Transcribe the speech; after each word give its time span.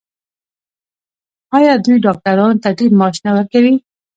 آیا 1.57 1.73
دوی 1.85 1.97
ډاکټرانو 2.05 2.61
ته 2.63 2.69
ډیر 2.77 2.91
معاش 2.99 3.15
نه 3.25 3.31
ورکوي؟ 3.35 3.73